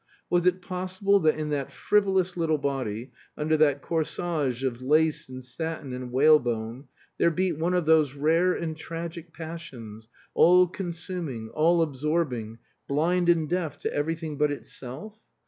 Was 0.31 0.47
it 0.47 0.63
possible 0.63 1.19
that 1.19 1.35
in 1.37 1.51
that 1.51 1.71
frivolous 1.71 2.35
little 2.35 2.57
body, 2.57 3.11
under 3.37 3.55
that 3.57 3.83
corsage 3.83 4.63
of 4.63 4.81
lace 4.81 5.29
and 5.29 5.43
satin 5.43 5.93
and 5.93 6.11
whalebone, 6.11 6.87
there 7.19 7.29
beat 7.29 7.59
one 7.59 7.75
of 7.75 7.85
those 7.85 8.15
rare 8.15 8.51
and 8.51 8.75
tragic 8.75 9.31
passions, 9.31 10.07
all 10.33 10.67
consuming, 10.67 11.49
all 11.49 11.83
absorbing, 11.83 12.57
blind 12.87 13.29
and 13.29 13.47
deaf 13.47 13.77
to 13.77 13.93
everything 13.93 14.39
but 14.39 14.49
itself? 14.51 15.19